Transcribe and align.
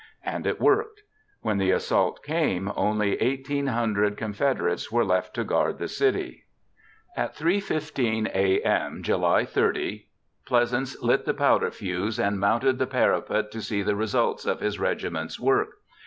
And 0.25 0.47
it 0.47 0.59
worked. 0.59 1.03
When 1.41 1.59
the 1.59 1.69
assault 1.69 2.23
came, 2.23 2.71
only 2.75 3.21
18,000 3.21 4.17
Confederates 4.17 4.91
were 4.91 5.05
left 5.05 5.35
to 5.35 5.43
guard 5.43 5.77
the 5.77 5.87
city. 5.87 6.45
At 7.15 7.35
3:15 7.35 8.25
a.m., 8.33 9.03
July 9.03 9.45
30, 9.45 10.07
Pleasants 10.47 10.99
lit 11.03 11.25
the 11.25 11.35
powder 11.35 11.69
fuse 11.69 12.19
and 12.19 12.39
mounted 12.39 12.79
the 12.79 12.87
parapet 12.87 13.51
to 13.51 13.61
see 13.61 13.83
the 13.83 13.95
results 13.95 14.47
of 14.47 14.59
his 14.59 14.79
regiment's 14.79 15.39
work. 15.39 15.73